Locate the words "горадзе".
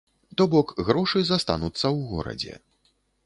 2.13-2.53